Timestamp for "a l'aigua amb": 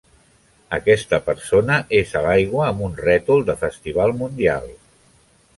2.21-2.83